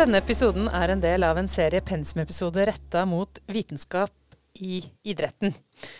[0.00, 4.14] Denne episoden er en del av en serie pensumepisoder retta mot vitenskap
[4.64, 5.52] i idretten.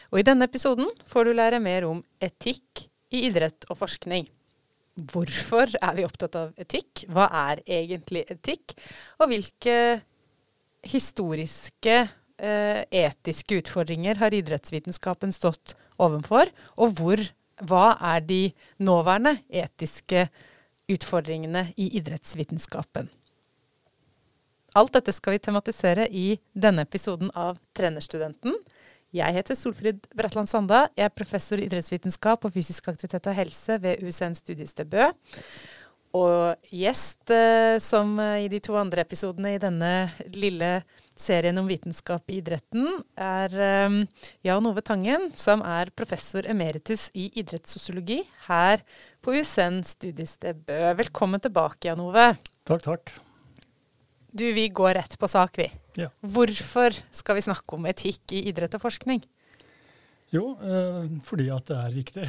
[0.08, 4.24] Og i denne episoden får du lære mer om etikk i idrett og forskning.
[5.12, 7.04] Hvorfor er vi opptatt av etikk?
[7.12, 8.72] Hva er egentlig etikk?
[9.20, 9.76] Og hvilke
[10.88, 16.48] historiske eh, etiske utfordringer har idrettsvitenskapen stått overfor?
[16.80, 17.28] Og hvor,
[17.68, 17.86] hva
[18.16, 18.42] er de
[18.80, 20.30] nåværende etiske
[20.88, 23.12] utfordringene i idrettsvitenskapen?
[24.78, 28.54] Alt dette skal vi tematisere i denne episoden av Trenerstudenten.
[29.10, 30.84] Jeg heter Solfrid Bratland Sanda.
[30.94, 35.08] Jeg er professor i idrettsvitenskap og fysisk aktivitet og helse ved USN studiested Bø.
[36.14, 40.70] Og gjest, eh, som i de to andre episodene i denne lille
[41.18, 42.86] serien om vitenskap i idretten,
[43.18, 43.96] er eh,
[44.46, 48.86] Jan Ove Tangen, som er professor emeritus i idrettssosiologi her
[49.22, 50.78] på USN studiested Bø.
[51.02, 52.30] Velkommen tilbake, Jan Ove.
[52.66, 53.18] Takk, takk.
[54.32, 55.66] Du, vi går rett på sak, vi.
[55.98, 56.08] Ja.
[56.22, 59.22] Hvorfor skal vi snakke om etikk i idrett og forskning?
[60.30, 62.26] Jo, øh, fordi at det er viktig.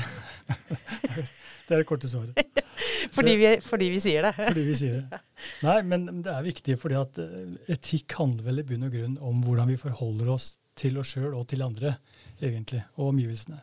[1.68, 2.40] det er det korte svaret.
[3.16, 4.34] fordi, vi, fordi, vi, sier det.
[4.40, 5.22] fordi vi sier det.
[5.68, 9.20] Nei, men det er viktig fordi at eh, etikk handler vel i bunn og grunn
[9.22, 11.94] om hvordan vi forholder oss til oss sjøl og til andre,
[12.42, 13.62] egentlig, og omgivelsene.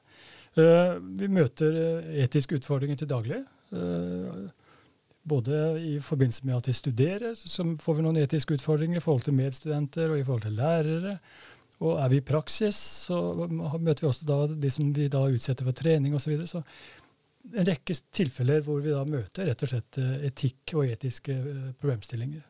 [0.59, 1.75] Uh, vi møter
[2.19, 3.39] etiske utfordringer til daglig.
[5.29, 9.27] Både i forbindelse med at vi studerer, så får vi noen etiske utfordringer i forhold
[9.27, 11.19] til medstudenter og i forhold til lærere.
[11.79, 13.19] Og er vi i praksis, så
[13.49, 16.25] møter vi også de som vi da utsetter for trening osv.
[16.25, 16.51] Så, videre.
[16.51, 16.63] så
[17.55, 21.69] en rekke tilfeller hvor vi da møter rett og slett eh, etikk og etiske eh,
[21.81, 22.43] problemstillinger.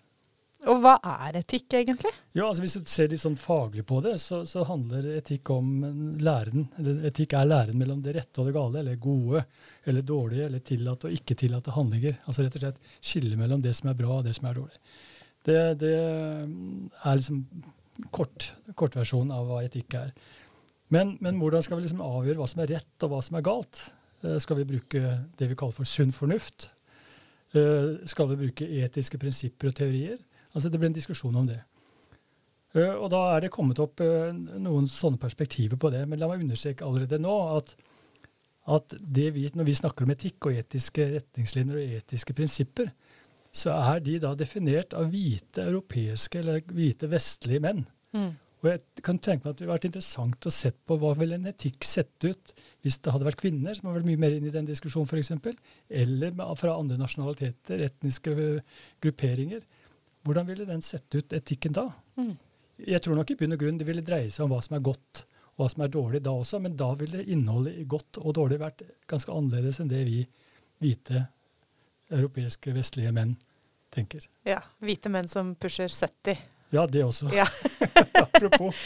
[0.68, 2.10] Og hva er etikk, egentlig?
[2.36, 5.70] Ja, altså Hvis du ser litt sånn faglig på det, så, så handler etikk om
[6.20, 6.66] læren.
[6.80, 9.44] Eller etikk er læren mellom det rette og det gale, eller gode
[9.88, 12.18] eller dårlige, eller tillatte og ikke tillatte handlinger.
[12.26, 14.82] Altså rett og slett skille mellom det som er bra og det som er dårlig.
[15.48, 17.42] Det, det er liksom
[18.14, 20.12] kort, kortversjonen av hva etikk er.
[20.92, 23.46] Men, men, hvordan skal vi liksom avgjøre hva som er rett og hva som er
[23.46, 23.88] galt?
[24.24, 26.70] Uh, skal vi bruke det vi kaller for sunn fornuft?
[27.56, 30.18] Uh, skal vi bruke etiske prinsipper og teorier?
[30.54, 31.60] Altså Det ble en diskusjon om det.
[32.76, 36.04] Uh, og Da er det kommet opp uh, noen sånne perspektiver på det.
[36.08, 37.74] Men la meg understreke allerede nå at,
[38.78, 42.92] at vi, når vi snakker om etikk og etiske retningslinjer og etiske prinsipper,
[43.54, 47.86] så er de da definert av hvite europeiske eller hvite vestlige menn.
[48.12, 48.36] Mm.
[48.58, 51.36] Og jeg kan tenke meg at Det ville vært interessant å se på hva ville
[51.38, 54.48] en etikk sett ut hvis det hadde vært kvinner som har vært mye mer inn
[54.48, 55.30] i den diskusjonen, f.eks.,
[56.02, 58.34] eller fra andre nasjonaliteter, etniske
[59.04, 59.62] grupperinger.
[60.28, 61.88] Hvordan ville den sett ut, etikken da?
[62.20, 62.36] Mm.
[62.88, 64.84] Jeg tror nok i bunn og grunn det ville dreie seg om hva som er
[64.86, 68.36] godt og hva som er dårlig da også, men da ville innholdet i godt og
[68.36, 70.20] dårlig vært ganske annerledes enn det vi
[70.78, 71.24] hvite,
[72.14, 73.34] europeiske, vestlige menn
[73.90, 74.22] tenker.
[74.46, 74.60] Ja.
[74.84, 76.38] Hvite menn som pusher 70.
[76.76, 77.32] Ja, det også.
[77.34, 77.48] Ja.
[78.22, 78.78] Apropos.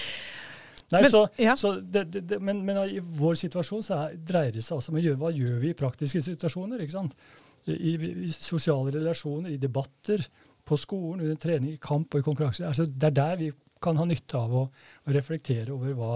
[0.92, 1.54] Nei, men, så, ja.
[1.56, 4.92] så det, det, det, men, men, i vår situasjon så er, dreier det seg altså
[4.92, 6.82] om å gjøre hva gjør vi i praktiske situasjoner.
[6.84, 7.16] ikke sant?
[7.64, 10.24] I, i, sosiale relasjoner, i debatter,
[10.68, 12.66] på skolen, under trening, i kamp og i konkurranse.
[12.66, 13.50] Altså, det er der vi
[13.82, 14.66] kan ha nytte av å,
[15.06, 16.12] å reflektere over hva,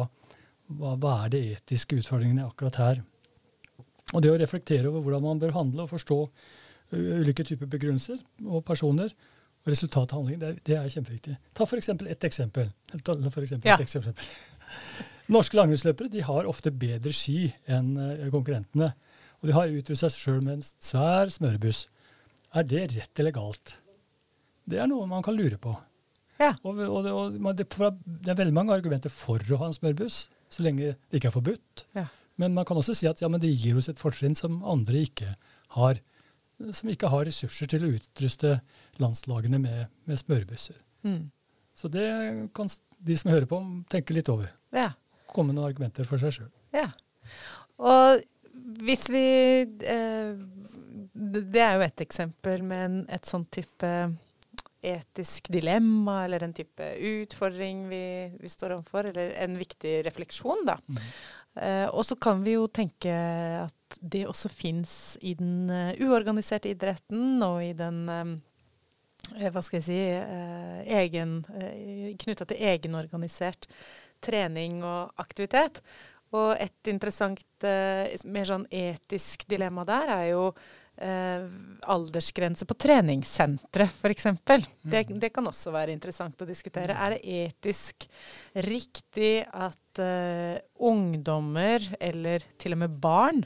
[0.71, 3.01] hva, hva, er de etiske utfordringene akkurat her.
[4.15, 6.21] Og det å reflektere over hvordan man bør handle og forstå
[6.95, 11.35] ulike typer begrunnelser og personer og resultat av handlingen, det, det, er kjempeviktig.
[11.59, 11.91] Ta f.eks.
[11.91, 12.71] et eksempel.
[13.03, 13.75] For eksempel, ja.
[13.75, 14.15] et eksempel.
[15.35, 17.97] Norske langrennsløpere de har ofte bedre ski enn
[18.31, 18.93] konkurrentene.
[19.43, 21.89] Og de har utrustet seg sjøl med en svær smørebuss.
[22.57, 23.75] Er det rett eller galt?
[24.67, 25.75] Det er noe man kan lure på.
[26.41, 26.53] Ja.
[26.67, 30.65] Og, og, og, det, det, er veldig mange argumenter for å ha en smørbuss, så
[30.67, 31.87] lenge det ikke er forbudt.
[31.97, 32.09] Ja.
[32.41, 35.33] Men man kan også si at ja, det gir oss et fortrinn som andre ikke
[35.79, 36.03] har.
[36.73, 38.59] Som ikke har ressurser til å utruste
[39.01, 40.77] landslagene med, med smørebusser.
[41.09, 41.27] Mm.
[41.77, 42.07] Så det
[42.57, 42.71] kan
[43.07, 43.59] de som hører på,
[43.93, 44.49] tenke litt over.
[44.77, 44.91] Ja.
[45.33, 46.53] Komme med noen argumenter for seg sjøl.
[46.77, 46.89] Ja.
[47.77, 48.23] Og
[48.87, 49.25] hvis vi
[49.85, 50.37] eh,
[51.13, 53.91] Det er jo et eksempel med en, et sånn type
[54.87, 58.05] etisk dilemma eller en type utfordring vi,
[58.41, 60.79] vi står overfor, eller en viktig refleksjon, da.
[60.87, 61.03] Mm.
[61.57, 63.13] Uh, og så kan vi jo tenke
[63.63, 64.93] at det også fins
[65.25, 68.35] i den uh, uorganiserte idretten og i den um,
[69.41, 71.39] hva skal jeg si uh, egen
[72.21, 73.71] Knytta til egenorganisert
[74.23, 75.81] trening og aktivitet.
[76.37, 80.41] Og et interessant, mer sånn etisk dilemma der er jo
[80.97, 81.47] eh,
[81.83, 84.27] aldersgrense på treningssentre, f.eks.
[84.27, 84.65] Mm.
[84.83, 86.95] Det, det kan også være interessant å diskutere.
[86.95, 87.03] Mm.
[87.05, 88.09] Er det etisk
[88.67, 90.57] riktig at eh,
[90.89, 93.45] ungdommer, eller til og med barn,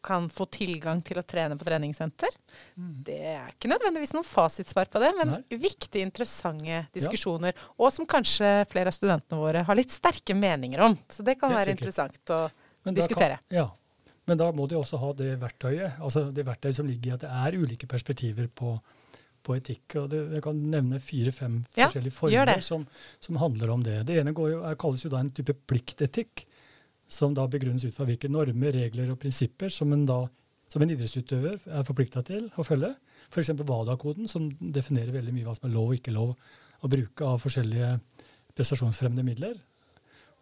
[0.00, 2.32] kan få tilgang til å trene på treningssenter.
[2.78, 2.92] Mm.
[3.04, 5.58] Det er ikke nødvendigvis noen fasitsvar på det, men Nei.
[5.60, 7.56] viktige, interessante diskusjoner.
[7.76, 10.96] Og som kanskje flere av studentene våre har litt sterke meninger om.
[11.12, 11.84] Så det kan det være sikkert.
[11.84, 12.40] interessant å
[12.88, 13.40] Men diskutere.
[13.44, 13.66] Kan, ja.
[14.30, 17.24] Men da må de også ha det verktøyet, altså det verktøyet som ligger i at
[17.24, 18.76] det er ulike perspektiver på,
[19.42, 19.96] på etikk.
[19.98, 22.86] og det, Jeg kan nevne fire-fem Ja, forskjellige former som,
[23.18, 23.96] som handler om det.
[24.06, 26.44] Det ene går jo, er, kalles jo da en type pliktetikk,
[27.10, 30.20] som da begrunnes ut fra hvilke normer, regler og prinsipper som en, da,
[30.70, 32.92] som en idrettsutøver er forplikta til å følge.
[33.30, 33.50] F.eks.
[33.58, 36.36] WADA-koden, som definerer veldig mye hva som er lov og ikke lov
[36.80, 37.96] å bruke av forskjellige
[38.54, 39.58] prestasjonsfremmende midler.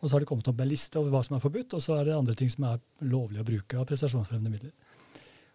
[0.00, 1.96] Og så har det kommet opp en liste over hva som er forbudt, og så
[1.98, 4.72] er det andre ting som er lovlig å bruke av prestasjonsfremmende midler.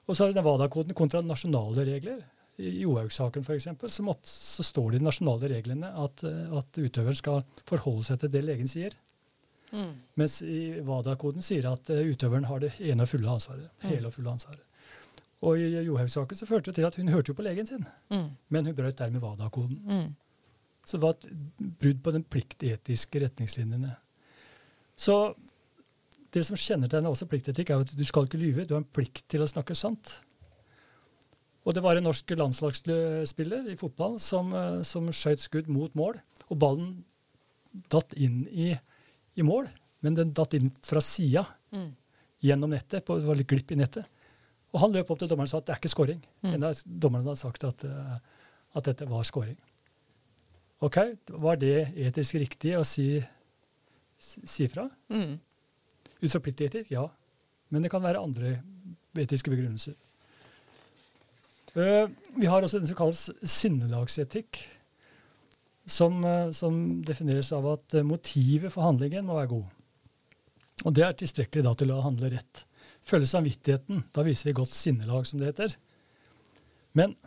[0.08, 2.20] Og så er det den WADA-koden kontra nasjonale regler.
[2.60, 3.70] I Johaug-saken f.eks.
[3.88, 8.04] Så, måtte- så står det i de nasjonale reglene at, eh, at utøveren skal forholde
[8.04, 8.92] seg til det legen sier.
[9.74, 9.96] Mm.
[10.20, 13.72] Mens i WADA-koden sier at eh, utøveren har det ene og fulle ansvaret.
[13.82, 13.88] Mm.
[13.90, 14.62] Hele og fulle ansvaret.
[15.44, 18.30] Og i Johaug-saken så førte det til at hun hørte jo på legen sin, Mm.
[18.50, 19.80] men hun brøt dermed WADA-koden.
[19.88, 20.16] Mm.
[20.86, 23.96] Så det var et brudd på den pliktetiske retningslinjene.
[24.96, 25.34] Så
[26.34, 28.66] det som kjennetegner også pliktetikk, er at du skal ikke lyve.
[28.66, 30.20] Du har en plikt til å snakke sant.
[31.64, 36.18] Og det var en norsk landslagsspiller i fotball som, eh, som skjøt skudd mot mål,
[36.50, 37.04] og ballen
[37.90, 38.74] datt inn i,
[39.38, 39.70] i mål,
[40.04, 41.96] men den datt inn fra sida Mm.
[42.44, 43.02] gjennom nettet.
[43.06, 44.06] På, det var litt glipp i nettet.
[44.74, 46.20] Og han løp opp til dommeren og sa at det er ikke scoring.
[46.44, 46.54] Mm.
[46.54, 48.18] Enda dommeren hadde sagt at, eh,
[48.76, 49.58] at dette var scoring.
[50.82, 50.98] Ok,
[51.30, 53.24] Var det etisk riktig å si,
[54.24, 54.88] si fra?
[55.14, 55.36] Mm.
[56.24, 56.92] Ut fra pliktetikk?
[56.94, 57.08] Ja.
[57.74, 58.58] Men det kan være andre
[59.20, 59.96] etiske begrunnelser.
[61.74, 62.06] Uh,
[62.38, 64.60] vi har også den som kalles sinnelagsetikk,
[65.90, 69.66] som, uh, som defineres av at uh, motivet for handlingen må være god.
[70.86, 72.64] Og det er tilstrekkelig da til å handle rett.
[73.04, 75.76] Følge samvittigheten, da viser vi godt sinnelag, som det heter.
[76.98, 77.18] Men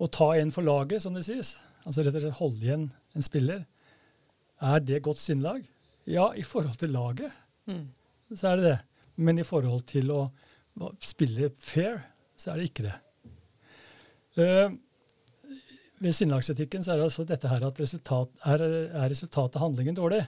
[0.00, 1.54] å ta en for laget, som det sies,
[1.84, 3.64] altså rett og slett holde igjen en spiller,
[4.64, 5.66] er det godt sinnelag?
[6.06, 7.32] Ja, i forhold til laget
[7.66, 7.86] Mm.
[8.34, 8.78] så er det det.
[9.16, 10.30] Men i forhold til å
[11.00, 12.02] spille fair,
[12.36, 12.94] så er det ikke det.
[14.36, 14.74] Uh,
[16.02, 19.94] ved sinnelagsetikken så er det altså dette her at resultat, er, er resultatet av handlingen
[19.96, 20.24] dårlig,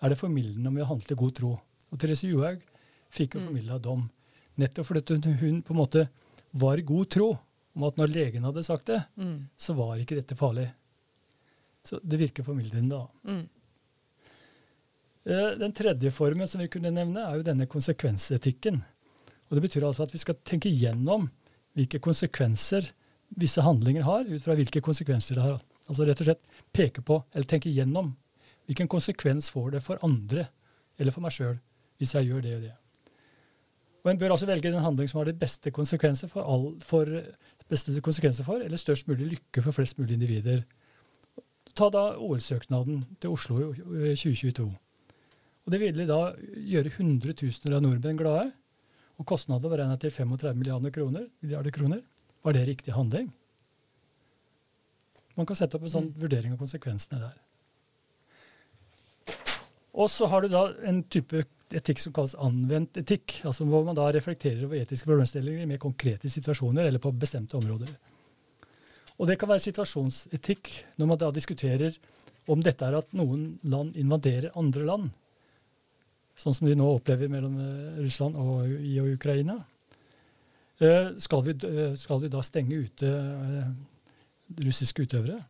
[0.00, 1.50] er det formildende om vi handler i god tro.
[1.92, 2.62] Og Therese Johaug
[3.12, 4.08] fikk jo formilda formidla dom
[4.60, 6.08] nettopp fordi hun på en måte
[6.60, 7.28] var i god tro
[7.76, 9.46] om at når legen hadde sagt det, Mm.
[9.56, 10.72] så var ikke dette farlig.
[11.84, 13.06] Så det virker formildende da.
[13.30, 13.48] Mm.
[15.24, 18.82] Eh, Den tredje formen som vi kunne nevne, er jo denne konsekvensetikken.
[19.50, 21.28] Og Det betyr altså at vi skal tenke gjennom
[21.74, 22.92] hvilke konsekvenser
[23.38, 25.60] visse handlinger har, ut fra hvilke konsekvenser det har.
[25.88, 28.16] Altså rett og slett peke på, eller tenke gjennom,
[28.66, 30.48] hvilken konsekvens får det for andre,
[30.98, 31.58] eller for meg sjøl,
[31.98, 32.74] hvis jeg gjør det og det.
[34.04, 37.04] Og En bør altså velge den handling som har de beste konsekvenser for, all, for,
[37.68, 40.62] beste konsekvenser for, eller størst mulig lykke for flest mulig individer.
[41.76, 44.70] Ta da OL-søknaden til Oslo i 2022.
[45.66, 46.32] Og Det ville da
[46.72, 48.48] gjøre hundretusener av nordmenn glade.
[49.20, 52.00] Og kostnadene var regnet til 35 milliarder kroner, milliarder kroner.
[52.42, 53.28] Var det riktig handling?
[55.36, 57.38] Man kan sette opp en sånn vurdering av konsekvensene der.
[60.00, 61.44] Og så har du da en type
[61.76, 63.40] etikk som kalles anvendt etikk.
[63.44, 67.58] altså Hvor man da reflekterer over etiske problemstillinger i mer konkrete situasjoner eller på bestemte
[67.60, 67.92] områder.
[69.20, 71.98] Og det kan være situasjonsetikk når man da diskuterer
[72.48, 75.10] om dette er at noen land invaderer andre land
[76.40, 79.58] sånn som de nå opplever mellom eh, Russland og, og Ukraina.
[80.80, 83.10] Eh, skal, vi, eh, skal vi da stenge ute
[84.64, 85.42] russiske utøvere?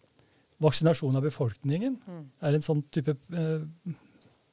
[0.61, 2.25] Vaksinasjon av befolkningen Mm.
[2.43, 3.15] er en sånn type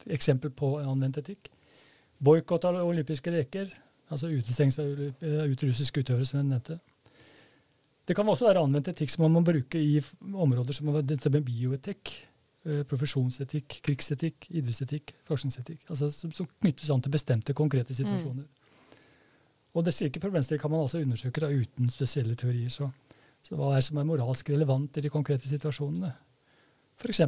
[0.07, 1.49] eksempel på anvendt etikk.
[2.23, 3.73] Boikott av olympiske leker,
[4.09, 6.79] altså utestengelse av ut russiske utøvere, som jeg nevnte.
[8.07, 9.99] Det kan også være anvendt etikk som man må bruke i
[10.31, 12.13] områder som dette med bioetikk,
[12.89, 15.81] profesjonsetikk, krigsetikk, idrettsetikk, forskningsetikk.
[15.89, 18.45] Altså som, som knyttes an til bestemte, konkrete situasjoner.
[19.77, 22.69] Og det slike problemstillinger kan man altså undersøke da, uten spesielle teorier.
[22.73, 22.89] Så,
[23.45, 26.13] så hva er det som er moralsk relevant i de konkrete situasjonene?
[26.97, 27.21] F.eks.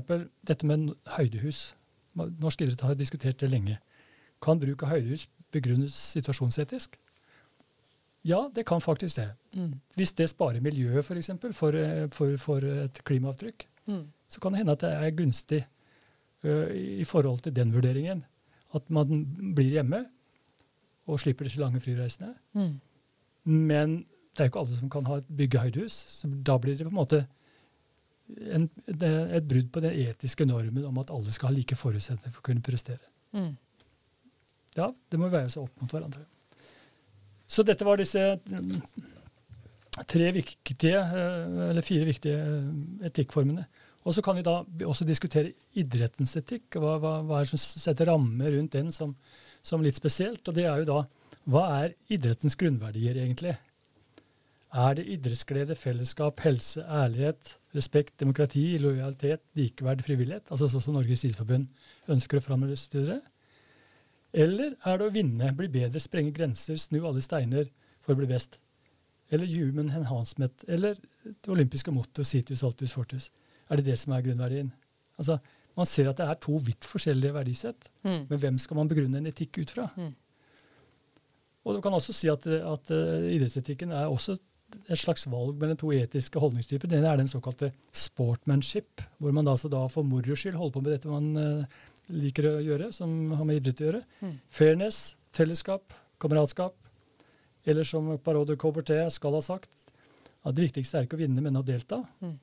[0.50, 1.76] dette med høydehus.
[2.18, 3.78] Norsk idrett har diskutert det lenge.
[4.42, 6.98] Kan bruk av høydehus begrunnes situasjonsetisk?
[8.28, 9.30] Ja, det kan faktisk det.
[9.56, 9.78] Mm.
[9.96, 14.06] Hvis det sparer miljøet for, eksempel, for, eh, for, for et klimaavtrykk, Mm.
[14.30, 15.64] Så kan det hende at det er gunstig
[16.46, 18.24] uh, i forhold til den vurderingen.
[18.78, 19.26] At man
[19.58, 20.04] blir hjemme
[21.10, 22.36] og slipper disse lange flyreisene.
[22.54, 22.76] Mm.
[23.50, 23.98] Men
[24.34, 25.96] det er jo ikke alle som kan ha et byggehøydehus.
[26.22, 27.24] Så da blir det på en måte
[28.30, 32.34] en, det, et brudd på den etiske normen om at alle skal ha like forutsetninger
[32.36, 33.02] for å kunne prestere.
[33.34, 33.56] Mm.
[34.78, 36.28] Ja, det må veie seg opp mot hverandre.
[37.50, 38.76] Så dette var disse mm,
[40.08, 43.66] tre viktige, eh, eller fire viktige eh, etikkformene.
[44.10, 46.80] Og så kan vi da også diskutere idrettens etikk.
[46.82, 49.14] Hva, hva, hva er det som setter rammer rundt den som,
[49.62, 50.42] som, litt spesielt?
[50.50, 51.02] Og det er jo da
[51.50, 53.54] hva er idrettens grunnverdier, egentlig?
[54.70, 60.50] Er det idrettsglede, fellesskap, helse, ærlighet, respekt, demokrati, lojalitet, likeverd, frivillighet?
[60.50, 61.70] Altså sånn som Norges Idrettsforbund
[62.14, 63.20] ønsker å framstille det?
[64.46, 67.70] Eller er det å vinne, bli bedre, sprenge grenser, snu alle steiner
[68.06, 68.60] for å bli best?
[69.34, 70.66] Eller human enhancement?
[70.70, 73.30] Eller det olympiske motto situs altus fortus?
[73.70, 74.72] Er det det som er grunnverdien?
[75.18, 75.40] Altså,
[75.78, 77.86] Man ser at det er to vidt forskjellige verdisett.
[78.04, 78.26] Mm.
[78.28, 79.86] Men hvem skal man begrunne en etikk ut fra?
[79.96, 80.10] Mm.
[81.64, 84.36] Og du kan også si at, at uh, idrettsetikken er også
[84.90, 86.90] et slags valg mellom to etiske holdningstyper.
[86.90, 90.76] Den ene er den såkalte sportmanship, hvor man da, altså da for moro skyld holder
[90.76, 94.04] på med dette man uh, liker å gjøre, som har med idrett å gjøre.
[94.20, 94.36] Mm.
[94.60, 95.02] Fairness,
[95.36, 96.76] fellesskap, kameratskap.
[97.70, 99.72] Eller som Parode Coberté skal ha sagt,
[100.44, 102.02] at det viktigste er ikke å vinne, men å delta.
[102.24, 102.38] Mm.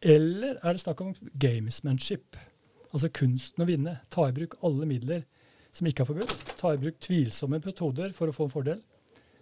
[0.00, 2.38] Eller er det snakk om gamesmanship,
[2.90, 3.98] altså kunsten å vinne.
[4.12, 5.26] Ta i bruk alle midler
[5.76, 6.54] som ikke er forbudt.
[6.60, 8.80] Ta i bruk tvilsomme metoder for å få en fordel.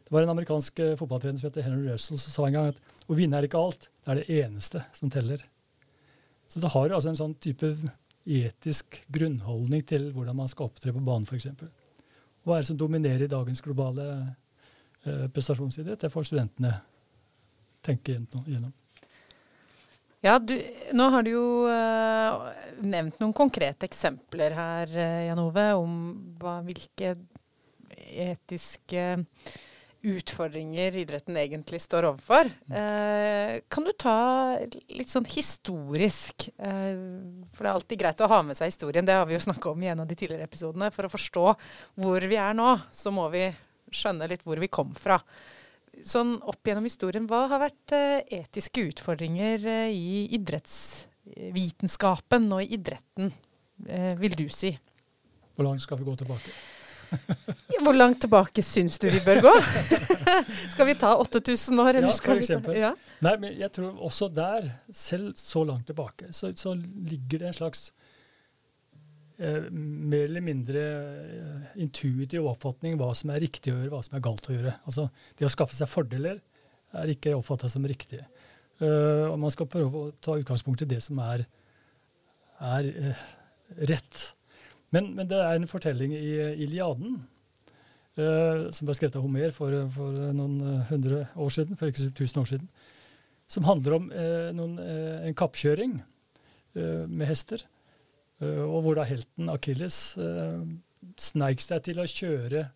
[0.09, 3.09] Det var en amerikansk uh, fotballtrener som heter Henry Russell som sa en gang at
[3.09, 5.43] å vinne er ikke alt, det er det eneste som teller.
[6.49, 7.69] Så det har jo altså en sånn type
[8.29, 11.49] etisk grunnholdning til hvordan man skal opptre på banen, f.eks.
[12.45, 14.07] Hva er det som dominerer i dagens globale
[15.05, 16.00] eh, prestasjonsidrett?
[16.00, 16.73] Det får studentene
[17.85, 18.73] tenke gjennom.
[20.25, 20.55] Ja, du,
[20.99, 22.49] Nå har du jo uh,
[22.83, 24.95] nevnt noen konkrete eksempler her,
[25.29, 25.99] Jan Ove, om
[26.41, 27.15] hva, hvilke
[28.09, 29.05] etiske
[30.09, 32.51] utfordringer idretten egentlig står overfor.
[32.71, 34.19] Uh, kan du ta
[34.95, 39.07] litt sånn historisk Uh, For det er alltid greit å ha med seg historien.
[39.07, 40.91] Det har vi jo snakka om i en av de tidligere episodene.
[40.95, 41.45] For å forstå
[42.03, 43.45] hvor vi er nå, så må vi
[43.95, 45.21] skjønne litt hvor vi kom fra.
[46.07, 52.73] Sånn opp gjennom historien, hva har vært eh, etiske utfordringer eh, i idrettsvitenskapen og i
[52.78, 53.26] idretten,
[53.87, 54.71] eh, vil du si?
[55.57, 56.50] Hvor langt skal vi gå tilbake?
[57.85, 59.55] Hvor langt tilbake syns du vi bør gå?
[60.75, 61.95] skal vi ta 8000 år?
[61.97, 62.76] Eller ja, for eksempel.
[62.76, 62.93] Ja?
[63.25, 67.59] Nei, men jeg tror også der, selv så langt tilbake, så, så ligger det en
[67.62, 67.81] slags
[69.38, 74.25] mer eller mindre eh, intuitiv oppfatning hva som er riktig å gjøre, hva som er
[74.25, 74.75] galt å gjøre.
[74.85, 76.40] Altså, Det å skaffe seg fordeler
[76.99, 78.21] er ikke oppfatta som riktig.
[78.78, 81.42] Uh, og man skal prøve å ta utgangspunkt i det som er,
[82.62, 83.23] er uh,
[83.90, 84.21] rett.
[84.95, 86.28] Men, men, det er en fortelling i
[86.64, 87.18] Iliaden
[88.18, 92.07] uh, som ble skrevet av Homer for, for, noen eh, hundre år siden, for ikke
[92.16, 92.71] tusen år siden,
[93.50, 94.09] som handler om
[94.52, 94.75] noen,
[95.25, 95.95] en kappkjøring
[96.76, 97.62] med hester,
[98.38, 99.97] og hvor da helten Akilles
[101.18, 102.68] sneik seg til å kjøre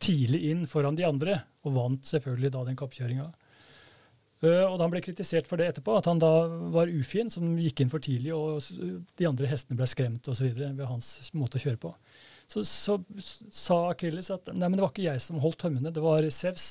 [0.00, 3.28] tidlig inn foran de andre, og vant selvfølgelig da den kappkjøringa.
[4.40, 6.32] Uh, og da han ble kritisert for det etterpå, at han da
[6.72, 8.64] var ufin, som gikk inn for tidlig, og
[9.20, 10.48] de andre hestene ble skremt osv.
[10.56, 11.92] ved hans måte å kjøre på.
[12.50, 12.96] Så, så
[13.54, 16.70] sa Akilles at nei, men det var ikke jeg som holdt tømmene, det var Sevs,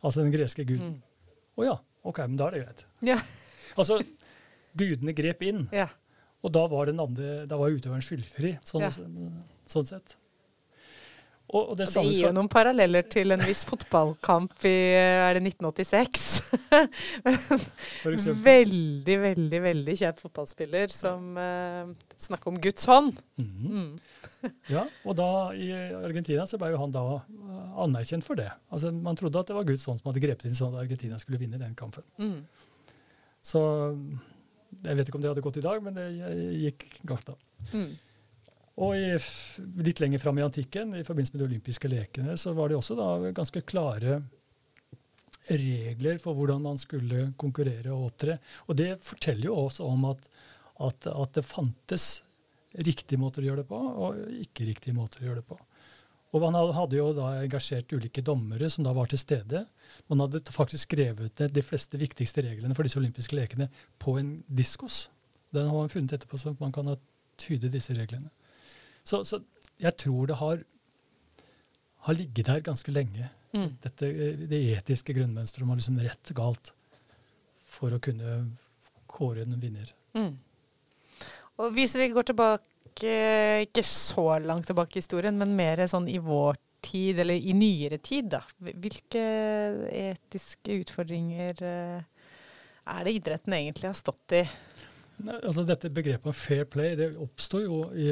[0.00, 0.96] altså den greske guden.
[0.96, 1.60] Å mm.
[1.60, 1.76] oh, ja,
[2.08, 2.86] OK, men da er det greit.
[3.12, 3.20] Ja.
[3.76, 4.00] altså,
[4.80, 5.90] gudene grep inn, ja.
[6.44, 8.92] Og da var, den andre, da var utøveren skyldfri, sånn, ja.
[9.70, 10.16] sånn sett.
[11.46, 15.44] Og, og det, det, gir jo noen paralleller til en viss fotballkamp i er det
[15.52, 16.24] 1986.
[18.48, 23.22] veldig, veldig veldig kjent fotballspiller som uh, snakker om Guds hånd.
[23.38, 23.70] Mm -hmm.
[23.76, 24.52] mm.
[24.74, 28.50] ja, og da i Argentina så ble jo han da uh, anerkjent for det.
[28.70, 31.18] Altså Man trodde at det var Guds hånd som hadde grepet inn sånn at Argentina
[31.18, 32.02] skulle vinne den kampen.
[32.18, 32.42] Mm.
[33.42, 33.62] Så
[34.84, 36.06] jeg vet ikke om det hadde gått i dag, men det
[36.60, 37.36] gikk galt da.
[37.72, 37.92] Mm.
[38.84, 39.12] Og i,
[39.86, 42.96] litt lenger fram i antikken, i forbindelse med de olympiske lekene, så var det også
[42.98, 44.20] da ganske klare
[45.46, 48.36] regler for hvordan man skulle konkurrere og opptre.
[48.66, 50.28] Og det forteller jo også om at,
[50.84, 52.08] at, at det fantes
[52.76, 55.58] riktige måter å gjøre det på, og ikke riktige måter å gjøre det på.
[56.36, 59.62] Og Man hadde jo da engasjert ulike dommere som da var til stede.
[60.12, 63.70] Man hadde faktisk skrevet ned de fleste viktigste reglene for disse olympiske lekene
[64.02, 65.06] på en diskos.
[65.56, 66.92] Den har man funnet etterpå, så man kan
[67.40, 68.28] tyde disse reglene.
[69.06, 69.40] Så, så
[69.80, 70.60] jeg tror det har,
[72.04, 73.30] har, ligget der ganske lenge.
[73.54, 73.70] Mm.
[73.80, 74.12] Dette,
[74.50, 76.74] det etiske grunnmønsteret om liksom rett galt
[77.64, 78.42] for å kunne
[79.08, 79.92] kåre en vinner.
[80.16, 80.34] Mm.
[81.56, 86.18] Og Hvis vi går tilbake, ikke så langt tilbake i historien, men mer sånn i
[86.22, 88.42] vår tid, eller i nyere tid, da.
[88.62, 89.22] Hvilke
[89.90, 92.28] etiske utfordringer eh,
[92.86, 94.44] er det idretten egentlig har stått i?
[95.32, 98.10] Altså dette Begrepet fair play det oppsto jo i,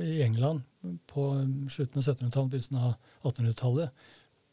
[0.00, 0.64] i, England
[1.10, 1.26] på
[1.68, 2.94] slutten av 1700-tallet, begynnelsen av
[3.28, 4.06] 1800-tallet.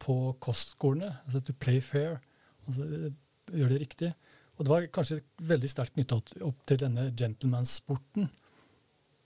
[0.03, 1.13] på kostskolene.
[1.23, 2.17] Altså to play fair.
[2.67, 2.83] Altså
[3.53, 4.09] gjøre det riktig.
[4.57, 8.27] Og det var kanskje veldig sterkt knytta opp til denne gentleman-sporten.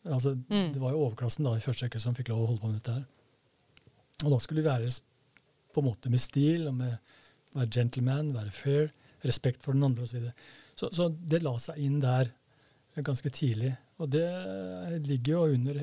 [0.08, 0.74] Altså, mm.
[0.74, 2.80] Det var jo overklassen da i første rekke som fikk lov å holde på med
[2.80, 3.06] dette her.
[4.26, 4.92] Og da skulle vi være
[5.76, 6.96] på en måte med stil, og med
[7.58, 8.90] være gentleman, være fair,
[9.26, 10.30] respekt for den andre osv.
[10.76, 12.32] Så, så, så det la seg inn der
[13.06, 13.74] ganske tidlig.
[14.02, 14.28] Og det
[15.08, 15.82] ligger jo under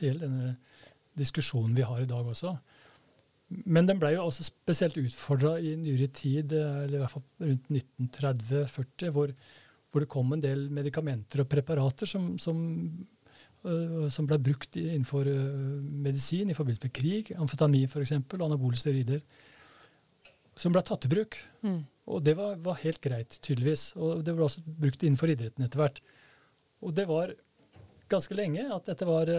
[0.00, 0.54] hele denne
[1.16, 2.54] diskusjonen vi har i dag også.
[3.70, 7.68] Men den ble jo også spesielt utfordra i nyere tid, eller i hvert fall rundt
[7.70, 9.34] 1930-40, hvor,
[9.90, 12.58] hvor, det kom en del medikamenter og preparater som, som,
[14.12, 15.40] som ble brukt innenfor uh,
[16.06, 19.22] medisin i forbindelse med krig, amfetamin f.eks., anabole steroider,
[20.56, 21.38] som ble tatt i bruk.
[21.66, 21.80] Mm.
[22.06, 23.90] Og det var, var, helt greit, tydeligvis.
[23.98, 26.00] Og det ble også brukt innenfor idretten etter hvert.
[26.86, 27.34] Og det var
[28.10, 29.30] ganske lenge at dette var,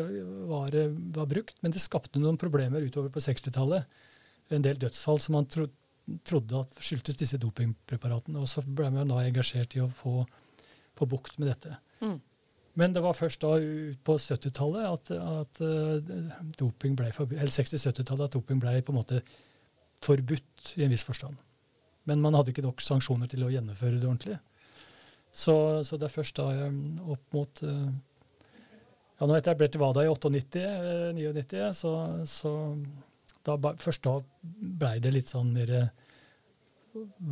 [0.50, 0.76] var,
[1.16, 3.88] var, brukt, men det skapte noen problemer utover på 60-tallet.
[4.52, 5.70] En del dødsfall som man tro,
[6.28, 8.44] trodde at skyldtes disse dopingpreparatene.
[8.44, 10.22] Og så ble man da engasjert i å få,
[11.00, 11.80] få bukt med dette.
[12.04, 12.20] Mm.
[12.78, 13.56] Men det var først da
[14.06, 19.22] på 70-tallet at, at uh, doping ble eller 60-70-tallet at doping ble på en måte
[20.06, 21.40] forbudt i en viss forstand.
[22.08, 24.38] Men man hadde ikke nok sanksjoner til å gjennomføre det ordentlig.
[25.34, 26.52] Så, så det er først da
[27.14, 27.90] opp mot uh,
[29.18, 30.66] ja, nå etter jeg ble til WADA i 98,
[31.18, 31.94] 99, eh, så,
[32.30, 32.52] så
[33.48, 35.88] da, først da blei det litt sånn mer eh,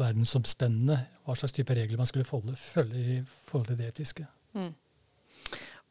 [0.01, 4.25] verdensomspennende hva slags type regler man skulle følge, følge i forhold til det etiske.
[4.57, 4.73] Mm.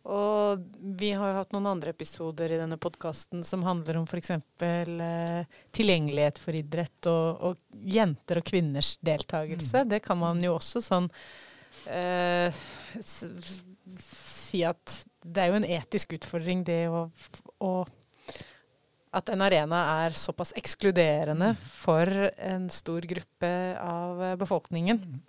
[0.05, 0.61] Og
[1.01, 4.35] vi har jo hatt noen andre episoder i denne podkasten som handler om f.eks.
[4.61, 9.87] Eh, tilgjengelighet for idrett og, og, jenter og kvinners deltakelse.
[9.87, 9.93] Mm.
[9.95, 11.09] Det kan man jo også sånn
[11.89, 12.53] eh,
[13.01, 17.07] si at det er jo en etisk utfordring, det å,
[17.65, 17.75] å
[19.15, 21.63] At en arena er såpass ekskluderende mm.
[21.81, 25.01] for en stor gruppe av befolkningen.
[25.01, 25.23] Mm.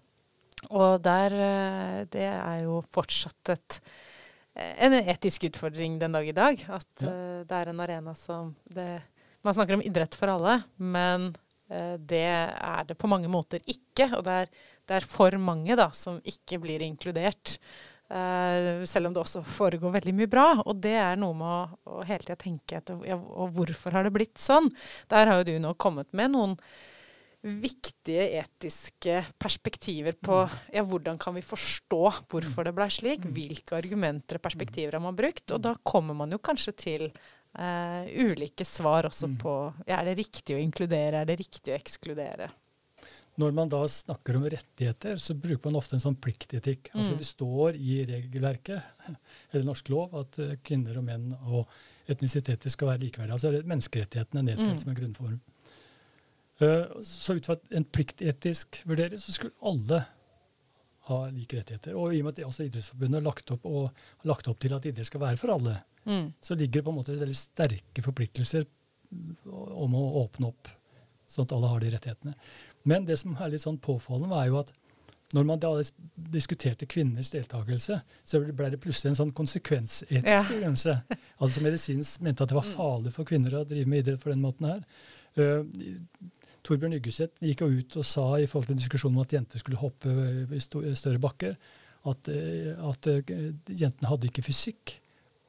[0.73, 3.79] Og der eh, Det er jo fortsatt et,
[4.55, 6.61] en etisk utfordring den dag i dag.
[6.69, 7.09] At ja.
[7.11, 9.01] uh, det er en arena som det,
[9.43, 11.33] Man snakker om idrett for alle, men
[11.71, 14.09] uh, det er det på mange måter ikke.
[14.15, 14.53] Og det er,
[14.87, 17.57] det er for mange da, som ikke blir inkludert.
[18.05, 20.47] Uh, selv om det også foregår veldig mye bra.
[20.63, 24.07] Og det er noe med å, å hele tida tenke etter ja, og hvorfor har
[24.07, 24.71] det blitt sånn.
[25.11, 26.59] Der har jo du nå kommet med noen
[27.45, 30.41] viktige etiske perspektiver på
[30.73, 33.25] ja, hvordan kan vi forstå hvorfor det ble slik.
[33.35, 35.45] Hvilke argumenter og perspektiver har man brukt?
[35.53, 39.39] Og da kommer man jo kanskje til eh, ulike svar også mm.
[39.41, 39.55] på
[39.85, 42.49] ja, er det riktig å inkludere, er det riktig å ekskludere.
[43.35, 46.87] Når man da snakker om rettigheter, så bruker man ofte en sånn pliktetikk.
[46.93, 47.17] Altså, mm.
[47.19, 49.09] Det står i regelverket,
[49.51, 51.65] eller norsk lov, at uh, kvinner og menn og
[52.07, 53.35] etnisiteter skal være likeverdige.
[53.35, 54.79] Altså Menneskerettighetene er nedfelt mm.
[54.85, 55.35] som en grunnform.
[56.61, 60.05] Uh, så ut fra en pliktetisk vurdering så skulle alle
[61.09, 61.97] ha like rettigheter.
[61.99, 63.91] Og i og med at også Idrettsforbundet har lagt opp, og,
[64.23, 65.75] har lagt opp til at idrett skal være for alle,
[66.07, 66.31] mm.
[66.41, 68.65] så ligger det på en måte veldig sterke forpliktelser
[69.45, 70.71] om å åpne opp,
[71.29, 72.33] sånn at alle har de rettighetene.
[72.89, 74.73] Men det som er litt sånn påfallende, var jo at
[75.35, 75.71] når man da
[76.33, 80.41] diskuterte kvinners deltakelse, så ble det plutselig en sånn konsekvensetisk ja.
[80.47, 80.97] begrunnelse.
[81.43, 82.75] Altså medisinsk mente at det var mm.
[82.77, 84.83] farlig for kvinner å drive med idrett på den måten her.
[85.35, 85.65] Uh,
[86.65, 89.79] Torbjørn Yggeseth gikk jo ut og sa i forhold til diskusjonen om at jenter skulle
[89.79, 90.11] hoppe
[90.55, 91.57] i større bakker,
[92.09, 93.35] at, uh, at uh,
[93.69, 94.97] jentene hadde ikke fysikk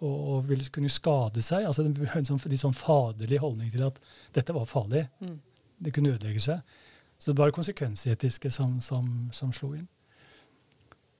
[0.04, 1.64] og, og, ville kunne skade seg.
[1.68, 4.00] Altså En sånn, litt sånn faderlig holdning til at
[4.36, 5.06] dette var farlig.
[5.24, 5.38] Mm.
[5.86, 6.76] Det kunne ødelegge seg.
[7.16, 9.86] Så det var det konsekvensetiske som, som, som slo inn.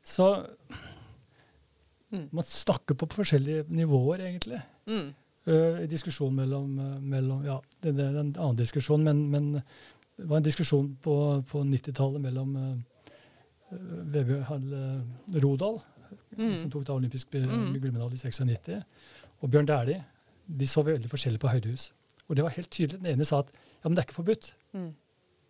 [0.05, 0.27] Så
[2.13, 2.29] mm.
[2.31, 4.61] man snakker på forskjellige nivåer, egentlig.
[4.87, 5.15] Mm.
[5.47, 9.53] Uh, diskusjon mellom, uh, mellom Ja, det, det, er en annen diskusjon, men, men,
[10.17, 11.15] det var en diskusjon på,
[11.47, 13.77] på 90-tallet mellom uh,
[14.15, 14.67] Vebjørn
[15.43, 15.79] Rodal,
[16.39, 16.57] mm.
[16.59, 17.77] som tok da olympisk mm.
[17.79, 18.83] gullmedalje i 96,
[19.43, 20.03] og Bjørn Dæhlie.
[20.47, 21.89] De så veldig forskjellig på høydehus.
[22.29, 23.01] Og det var helt tydelig.
[23.03, 24.53] Den ene sa at ja, men det er ikke forbudt.
[24.75, 24.93] Mm.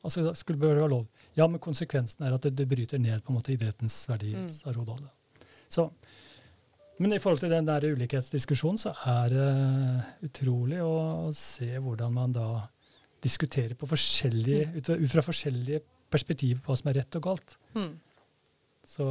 [0.04, 1.06] Altså, det skulle bør være lov.
[1.36, 4.50] Ja, men konsekvensen er at det, det bryter ned på en måte idrettens verdier, mm.
[4.52, 5.04] sa Rodal.
[5.68, 5.88] Så,
[6.98, 9.48] men i forhold til den der ulikhetsdiskusjonen, så er det
[10.28, 12.48] utrolig å, se hvordan man da
[13.24, 14.76] diskuterer mm.
[14.78, 15.82] ut, ut, fra forskjellige
[16.12, 17.56] perspektiver på hva som er rett og galt.
[17.76, 17.92] Mm.
[18.86, 19.10] Så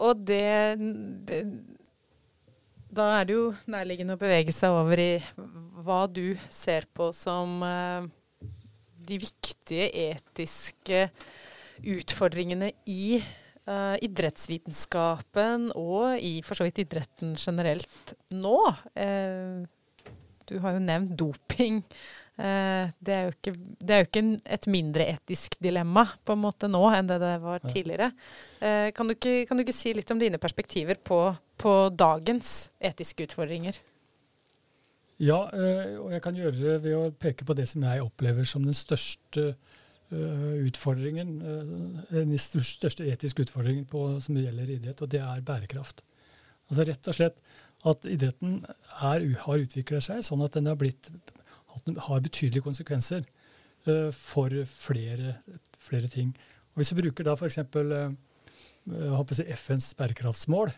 [0.00, 0.78] Og det,
[1.28, 1.42] det
[2.90, 5.12] da er det jo nærliggende å bevege seg over i
[5.84, 8.02] hva du ser på som uh,
[9.06, 11.04] de viktige etiske
[11.80, 13.20] utfordringene i
[13.70, 18.56] uh, idrettsvitenskapen og i for så vidt idretten generelt nå.
[18.98, 19.62] Uh,
[20.50, 21.84] du har jo nevnt doping
[22.40, 23.52] Uh, det er ikke,
[23.84, 24.20] det er jo ikke
[24.54, 28.06] et mindre etisk dilemma på en måte nå enn det det var tidligere.
[28.96, 31.18] Kan, du ikke, kan, du ikke, si litt om dine perspektiver på,
[31.60, 33.76] på dagens etiske utfordringer?
[35.20, 35.42] Ja,
[36.00, 38.78] og jeg kan gjøre det ved å peke på det som jeg opplever som den
[38.78, 39.69] største utfordringen,
[40.10, 40.72] den
[42.42, 46.02] største etiske utfordringen på, som gjelder idrett, og det er bærekraft.
[46.70, 47.38] Altså rett og slett
[47.88, 48.60] at idretten
[49.00, 51.10] er, har utvikla seg sånn at den har, blitt,
[51.74, 53.24] at den har betydelige konsekvenser
[53.88, 55.38] uh, for flere,
[55.80, 56.34] flere, ting.
[56.74, 57.60] Og Hvis vi bruker da f.eks.
[57.74, 58.12] Uh,
[59.56, 60.72] FNs bærekraftsmål,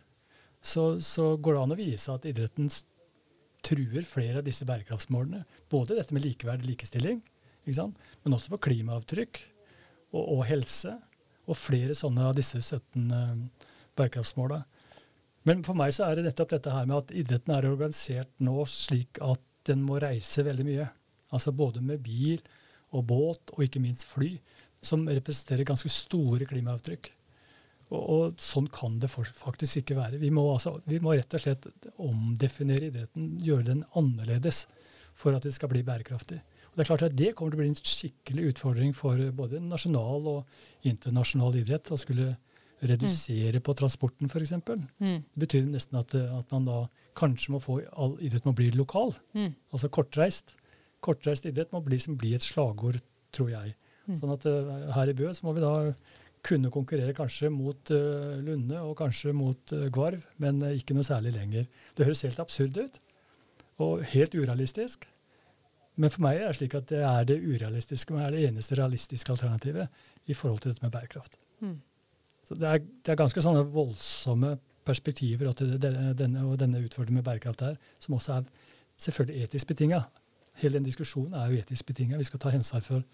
[0.62, 2.70] så, så, går det an å vise at idretten
[3.66, 5.44] truer flere av disse bærekraftsmålene.
[5.70, 7.20] Både dette med likeverd og likestilling,
[7.66, 9.42] men også på klimaavtrykk
[10.12, 10.96] og, og, helse.
[11.50, 14.60] Og flere sånne av disse 17 uh, bærekraftsmåla.
[15.48, 18.62] Men for meg så er det nettopp dette her med at idretten er organisert nå
[18.70, 20.86] slik at den må reise veldig mye.
[21.34, 22.38] Altså både med bil
[22.92, 24.36] og båt, og ikke minst fly,
[24.84, 27.10] som representerer ganske store klimaavtrykk.
[27.92, 30.20] Og, og sånn kan det faktisk ikke være.
[30.22, 31.68] Vi må, altså, vi må, rett og slett
[32.00, 34.66] omdefinere idretten, gjøre den annerledes
[35.18, 36.40] for at det skal bli bærekraftig.
[36.72, 39.60] Og Det er klart at det kommer til å bli en skikkelig utfordring for både
[39.60, 41.92] nasjonal og internasjonal idrett.
[41.92, 42.32] å skulle
[42.82, 43.64] redusere mm.
[43.66, 44.54] på transporten f.eks.
[44.98, 45.20] Mm.
[45.22, 46.78] Det betyr nesten at, at, man da
[47.18, 49.14] kanskje må få all idrett må bli lokal.
[49.36, 49.52] Mm.
[49.70, 50.56] Altså kortreist.
[51.04, 52.98] Kortreist idrett må bli, bli et slagord,
[53.36, 53.76] tror jeg.
[54.08, 54.18] Mm.
[54.18, 55.92] Sånn at uh, her i Bø så må vi da
[56.42, 61.36] kunne konkurrere kanskje mot uh, Lunde og kanskje mot uh, Gvarv, men ikke noe særlig
[61.36, 61.68] lenger.
[61.94, 62.98] Det høres helt absurd ut,
[63.82, 65.06] og helt urealistisk.
[66.00, 68.78] Men for meg er det slik at det er det urealistiske, men er det eneste
[68.78, 69.88] realistiske alternativet
[70.26, 71.36] i forhold til dette med bærekraft.
[71.60, 71.80] Mm.
[72.48, 75.60] Så det er, det er ganske sånne voldsomme perspektiver og
[76.18, 78.48] denne, og denne utfordringen med bærekraft her, som også er
[78.98, 80.00] selvfølgelig etisk betinga.
[80.62, 82.18] Hele den diskusjonen er jo etisk betinga.
[82.20, 83.04] Vi skal ta ansvar for,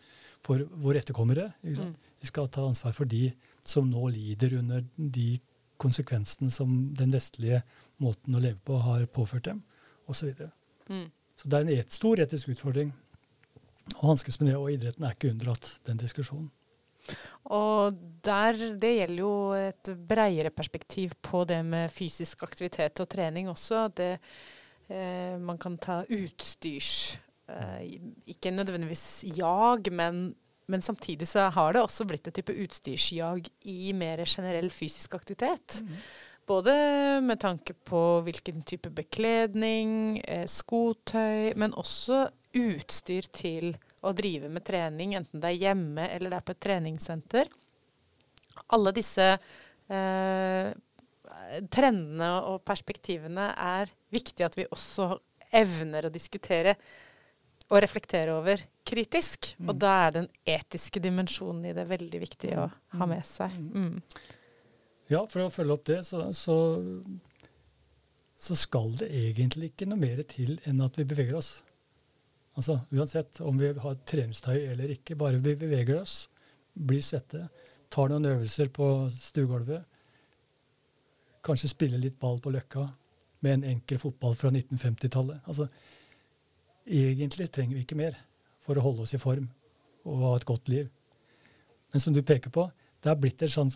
[0.47, 1.51] for våre etterkommere.
[1.63, 1.95] Mm.
[2.21, 3.31] Vi skal ta ansvar for de
[3.67, 5.39] som nå lider under de
[5.79, 7.63] konsekvensene som den vestlige
[8.03, 9.63] måten å leve på har påført dem,
[10.11, 10.33] osv.
[10.35, 10.49] Så,
[10.91, 11.07] mm.
[11.39, 12.93] Så det er en et, stor etisk utfordring
[13.97, 16.51] å hanskes med det, og idretten er ikke unndratt den diskusjonen.
[17.57, 23.49] Og der, det gjelder jo et bredere perspektiv på det med fysisk aktivitet og trening
[23.49, 23.87] også.
[23.97, 24.11] Det,
[24.91, 27.17] eh, man kan ta utstyrs
[27.49, 27.97] eh,
[28.29, 30.35] Ikke nødvendigvis jag, men,
[30.67, 35.81] men, samtidig så har det også blitt et type utstyrsjag i mer generell fysisk aktivitet.
[35.81, 35.97] Mm.
[36.49, 36.73] Både
[37.21, 42.25] med tanke på hvilken type bekledning, eh, skotøy, men også
[42.57, 46.63] utstyr til å drive med trening, enten det er hjemme eller det er på et
[46.65, 47.51] treningssenter.
[48.73, 50.71] Alle disse eh,
[51.69, 55.11] trendene og perspektivene er viktig at vi også
[55.59, 56.75] evner å diskutere
[57.69, 59.53] og reflektere over kritisk.
[59.59, 59.69] Mm.
[59.69, 63.11] Og da er den etiske dimensjonen i det veldig viktig å ha mm.
[63.13, 63.57] med seg.
[63.59, 64.01] Mm.
[65.09, 66.57] Ja, for å følge opp det, så, så,
[68.37, 71.53] så skal det egentlig ikke noe mer til enn at vi beveger oss.
[72.59, 76.27] Altså Uansett om vi har treningstøy eller ikke, bare vi beveger oss,
[76.75, 77.47] blir svette,
[77.89, 79.87] tar noen øvelser på stuegulvet,
[81.47, 82.85] kanskje spiller litt ball på Løkka
[83.47, 85.41] med en enkel fotball fra 1950-tallet.
[85.49, 85.69] Altså,
[86.85, 88.19] egentlig trenger vi ikke mer
[88.61, 89.49] for å holde oss i form
[90.09, 90.91] og ha et godt liv.
[91.95, 92.67] Men som du peker på,
[93.01, 93.73] det har blitt en sånn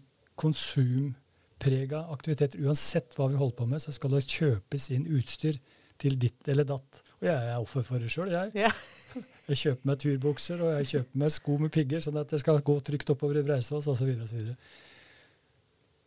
[1.63, 2.57] konsumprega aktivitet.
[2.57, 5.59] Uansett hva vi holder på med, så skal det kjøpes inn utstyr
[5.99, 7.03] til ditt eller datt.
[7.21, 8.51] Og jeg er offer for det sjøl, jeg.
[8.55, 8.71] Ja.
[9.49, 12.63] jeg kjøper meg turbukser og jeg kjøper meg sko med pigger, sånn at det skal
[12.63, 14.11] gå trygt oppover i Breisås osv.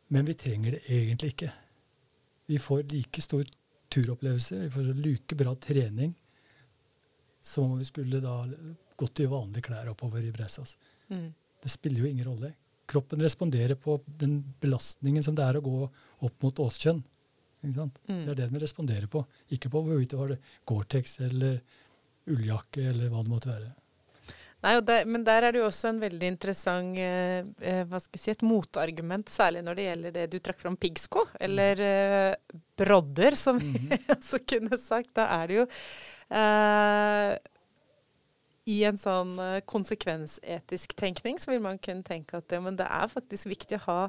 [0.10, 1.52] Men vi trenger det egentlig ikke.
[2.48, 3.46] Vi får like stor
[3.90, 6.14] turopplevelse, vi får like bra trening
[7.46, 8.40] som om vi skulle da
[8.98, 10.76] gått i vanlige klær oppover i Breisås.
[11.10, 11.30] Mm.
[11.62, 12.52] Det spiller jo ingen rolle.
[12.86, 15.78] Kroppen responderer på den belastningen som det er å gå
[16.26, 17.02] opp mot Åskjønn.
[17.66, 17.74] Mm.
[18.06, 19.24] Det er det den responderer på.
[19.56, 20.36] Ikke på hvorvidt det var
[20.70, 21.58] Gore-Tex eller
[22.30, 23.72] ulljakke eller hva det måtte være.
[24.66, 28.18] Nei, der, Men der er det jo også en veldig interessant eh, eh, hva skal
[28.18, 32.62] jeg si, et motargument, særlig når det gjelder det du trakk fram piggsko, eller eh,
[32.80, 34.16] brodder, som vi mm -hmm.
[34.18, 35.14] også kunne sagt.
[35.14, 35.68] Da er det jo
[36.30, 37.38] eh,
[38.66, 42.88] I en sånn eh, konsekvensetisk tenkning så vil man kunne tenke at det, men det
[42.90, 44.00] er faktisk viktig å ha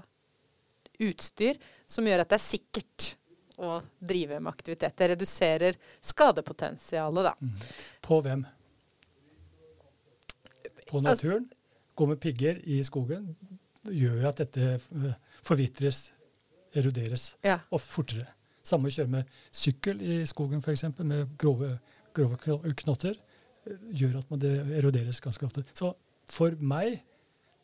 [1.03, 3.11] utstyr som gjør at det er sikkert
[3.61, 4.97] å drive med aktivitet.
[4.97, 7.35] Det reduserer skadepotensialet, da.
[7.41, 7.69] Mm.
[8.05, 8.47] På hvem?
[10.89, 11.49] På naturen?
[11.97, 13.33] Gå med pigger i skogen
[13.93, 15.13] gjør at dette eh,
[15.45, 16.11] forvitres,
[16.77, 17.61] eroderes, ja.
[17.71, 18.27] og fortere.
[18.67, 21.77] Samme å kjøre med sykkel i skogen f.eks., med grove,
[22.17, 23.17] grove knotter.
[23.97, 25.65] Gjør at det eroderes ganske ofte.
[25.77, 25.93] Så
[26.31, 27.01] for meg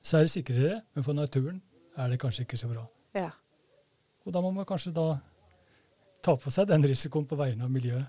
[0.02, 1.60] så er det sikrere, men for naturen
[1.98, 2.86] er det kanskje ikke så bra.
[3.14, 3.30] Ja.
[4.26, 5.06] Og da må man kanskje da
[6.22, 8.06] ta på seg den risikoen på vegne av miljøet.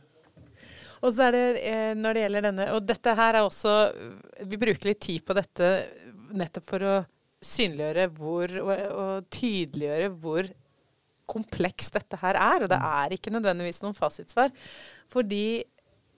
[1.03, 3.71] Og så er det eh, når det gjelder denne Og dette her er også
[4.47, 5.71] Vi bruker litt tid på dette
[6.31, 6.93] nettopp for å
[7.43, 10.47] synliggjøre hvor og, og tydeliggjøre hvor
[11.27, 12.63] komplekst dette her er.
[12.63, 14.53] Og det er ikke nødvendigvis noen fasitsvar.
[15.11, 15.63] Fordi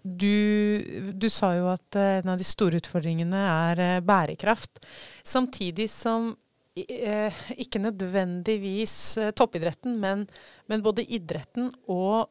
[0.05, 4.83] du, du, sa jo at uh, en av de store utfordringene er uh, bærekraft.
[5.25, 8.95] Samtidig som uh, ikke nødvendigvis
[9.37, 10.27] toppidretten, men,
[10.69, 12.29] men, både idretten og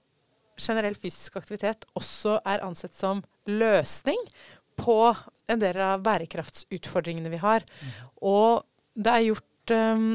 [0.55, 4.21] generell fysisk aktivitet også er ansett som løsning
[4.79, 5.01] på
[5.51, 7.67] en del av bærekraftsutfordringene vi har.
[7.67, 7.99] Mm.
[8.31, 8.63] Og
[8.95, 10.15] det er gjort um,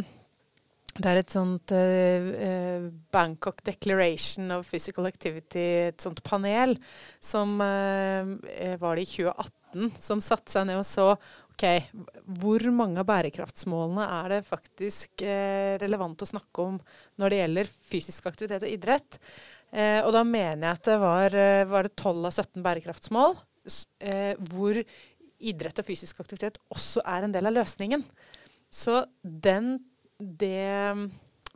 [0.98, 6.76] det er et sånt uh, Bangkok Declaration of Physical Activity, et sånt panel,
[7.22, 8.34] som uh,
[8.82, 11.66] var det i 2018, som satte seg ned og så OK,
[12.42, 16.82] hvor mange av bærekraftsmålene er det faktisk uh, relevant å snakke om
[17.20, 19.22] når det gjelder fysisk aktivitet og idrett?
[19.70, 21.36] og da mener jeg at det var,
[21.70, 23.36] var det 12 av 17 bærekraftsmål
[24.50, 24.80] hvor
[25.46, 28.02] idrett og fysisk aktivitet også er en del av løsningen.
[28.74, 29.76] Så den
[30.20, 31.10] det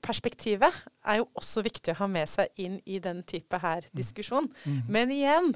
[0.04, 0.76] perspektivet
[1.08, 3.92] er jo også viktig å ha med seg inn i den type her mm.
[3.96, 4.50] diskusjon.
[4.66, 4.80] Mm.
[4.92, 5.52] Men igjen,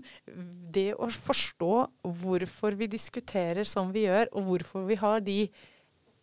[0.74, 1.74] det å forstå
[2.22, 5.42] hvorfor vi diskuterer som vi gjør, og hvorfor vi har de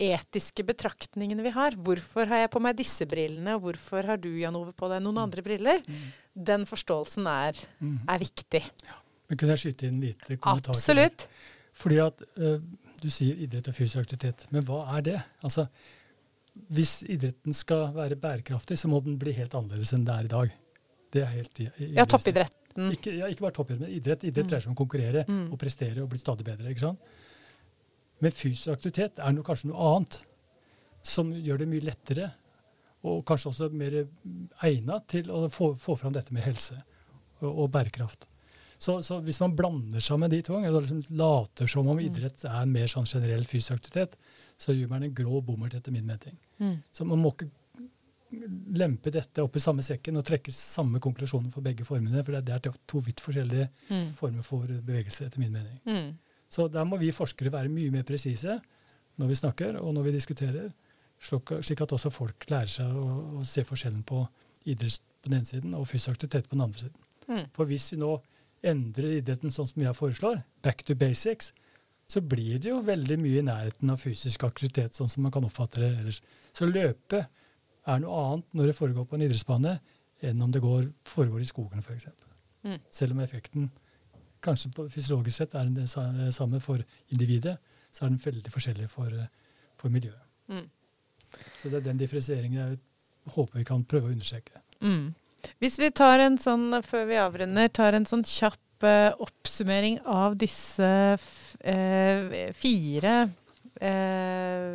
[0.04, 1.76] etiske betraktningene vi har.
[1.86, 5.02] Hvorfor har jeg på meg disse brillene, og hvorfor har du Jan Ove på deg
[5.04, 5.24] noen mm.
[5.26, 5.82] andre briller?
[5.86, 6.06] Mm.
[6.50, 7.98] Den forståelsen er, mm.
[8.10, 8.62] er viktig.
[8.88, 9.00] Ja.
[9.28, 11.28] Men Kunne jeg skyte inn lite kommentar Absolutt.
[11.74, 12.58] Fordi at uh,
[13.00, 14.44] du sier idrett og fysisk aktivitet.
[14.54, 15.20] Men hva er det?
[15.46, 15.66] Altså,
[16.54, 20.32] hvis idretten skal være bærekraftig, så må den bli helt annerledes enn det er i
[20.34, 20.52] dag.
[21.14, 21.60] Det er helt
[21.94, 22.90] Ja, toppidretten.
[22.94, 24.24] Ikke, ja, ikke bare toppidrett, men idrett.
[24.26, 24.50] Idrett mm.
[24.50, 25.44] dreier seg om å konkurrere mm.
[25.54, 26.70] og prestere og bli stadig bedre.
[26.70, 27.18] ikke sant?
[28.22, 30.20] Men fysisk aktivitet er noe, kanskje noe annet
[31.04, 32.30] som gjør det mye lettere,
[33.04, 33.98] og kanskje også mer
[34.64, 36.78] egnet til å få, få fram dette med helse
[37.42, 38.24] og, og bærekraft.
[38.80, 42.06] Så, så, hvis man blander sammen de to, eller liksom later som om mm.
[42.08, 44.16] idrett er mer sånn generell fysisk aktivitet,
[44.56, 46.36] så gjør man en grå bommert, etter min mening.
[46.62, 46.76] Mm.
[46.92, 47.50] Så man må ikke
[48.74, 52.22] lempe dette opp i samme sekken og trekke samme konklusjoner for begge formene.
[52.26, 54.08] For det er to vidt forskjellige mm.
[54.18, 55.78] former for bevegelse, etter min mening.
[55.86, 56.14] Mm.
[56.50, 58.58] Så der må vi forskere være mye mer presise
[59.20, 60.70] når vi snakker og når vi diskuterer,
[61.22, 63.06] slik at også folk lærer seg å,
[63.40, 64.24] å se forskjellen på
[64.70, 67.04] idrett på den ene siden og fysisk aktivitet på den andre siden.
[67.28, 67.44] Mm.
[67.56, 68.16] For hvis vi nå
[68.64, 71.52] endrer idretten sånn som jeg foreslår, back to basics,
[72.10, 75.46] så blir det jo veldig mye i nærheten av fysisk aktivitet, sånn som man kan
[75.46, 76.20] oppfatte det ellers.
[76.52, 79.78] Så løpe er noe annet når det foregår på en idrettsbane,
[80.24, 82.08] enn om det går, foregår i skogen f.eks.
[82.64, 82.78] Mm.
[82.92, 83.70] Selv om effekten
[84.44, 87.56] kanskje på fysiologisk sett er det samme for individet,
[87.92, 89.12] så er den veldig forskjellig for,
[89.80, 90.24] for miljøet.
[90.48, 90.66] Mm.
[91.60, 92.80] Så det er den differensieringen jeg
[93.34, 94.60] håper vi kan prøve å understreke.
[94.84, 95.14] Mm.
[95.60, 98.60] Hvis vi tar en sånn, før vi avrunder, tar en sånn kjapp
[99.22, 103.14] oppsummering av disse eh, fire
[103.80, 104.66] eh,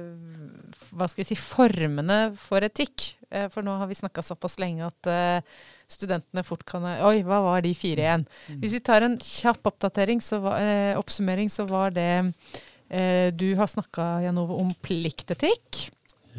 [0.90, 3.12] hva skal jeg si, formene for etikk.
[3.30, 5.12] Eh, for nå har vi snakka såpass lenge at
[5.90, 8.26] studentene fort kan Oi, hva var de fire igjen?
[8.50, 8.58] Mm.
[8.64, 10.60] Hvis vi tar en kjapp oppdatering, så var,
[11.02, 12.12] oppsummering, så var det
[12.90, 15.90] eh, Du har snakka, Janove, om pliktetikk.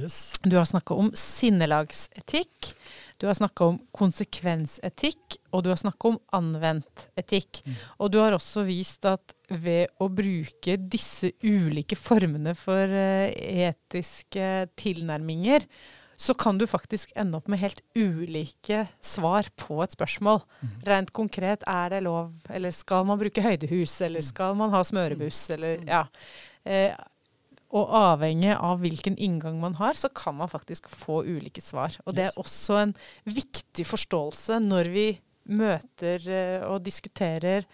[0.01, 0.33] Yes.
[0.43, 2.73] Du har snakka om sinnelagsetikk.
[3.21, 7.61] Du har snakka om konsekvensetikk, og du har snakka om anvendt etikk.
[7.67, 7.75] Mm.
[8.01, 14.71] Og du har også vist at ved å bruke disse ulike formene for uh, etiske
[14.81, 15.69] tilnærminger,
[16.21, 20.43] så kan du faktisk ende opp med helt ulike svar på et spørsmål.
[20.61, 20.75] Mm.
[20.89, 24.29] Rent konkret, er det lov, eller skal man bruke høydehus, eller mm.
[24.33, 25.89] skal man ha smørebuss, eller mm.
[25.89, 26.03] ja.
[26.65, 26.93] Eh,
[27.71, 31.95] og avhengig av hvilken inngang man har, så kan man faktisk få ulike svar.
[32.05, 32.97] Og det er også en
[33.29, 35.07] viktig forståelse når vi
[35.51, 37.65] møter uh, og diskuterer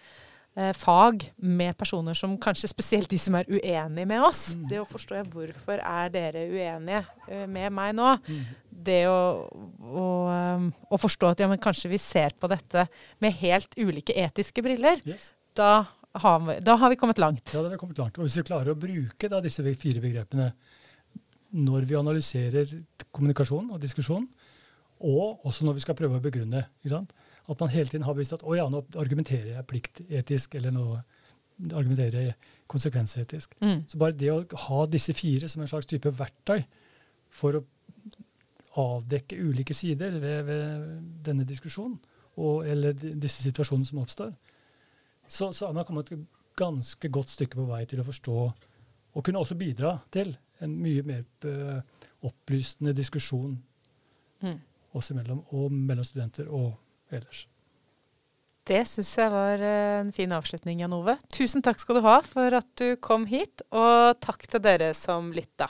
[0.57, 4.51] uh, fag med personer som kanskje spesielt de som er uenige med oss.
[4.53, 4.69] Mm.
[4.69, 8.13] Det å forstå hvorfor er dere uenige uh, med meg nå.
[8.29, 8.47] Mm.
[8.87, 9.19] Det å,
[9.81, 10.07] å,
[10.85, 12.85] å, forstå at ja, men kanskje vi ser på dette
[13.23, 15.01] med helt ulike etiske briller.
[15.09, 15.31] Yes.
[15.57, 15.87] Da
[16.23, 17.53] har da har vi kommet langt.
[17.53, 18.17] Ja, da har vi kommet langt.
[18.17, 20.51] Og hvis vi klarer å bruke da, disse fire begrepene
[21.57, 22.73] når vi analyserer
[23.15, 24.25] kommunikasjon og diskusjon,
[25.07, 26.65] og også når vi skal prøve å begrunne
[27.47, 30.97] At man hele tiden har bevisst at å ja, nå argumenterer jeg pliktetisk, eller nå
[31.71, 32.35] argumenterer jeg
[32.67, 33.55] konsekvensetisk.
[33.61, 33.85] Mm.
[33.87, 36.65] Så bare det å ha disse fire som en slags type verktøy
[37.29, 37.63] for å
[38.77, 41.97] avdekke ulike sider ved, ved denne diskusjonen,
[42.37, 44.35] og, eller disse situasjonene som oppstår,
[45.27, 46.11] så, så har man kommet
[46.57, 48.37] ganske godt stykke på vei til å forstå,
[49.17, 53.59] og kunne også bidra til, en mye mer eh, opplysende diskusjon
[54.41, 54.57] mm.
[54.97, 56.71] oss imellom, og mellom studenter og
[57.13, 57.45] ellers.
[58.67, 61.15] Det syns jeg var eh, en fin avslutning, Jan Ove.
[61.31, 65.29] Tusen takk skal du ha for at du kom hit, og takk til dere som
[65.35, 65.69] lytta.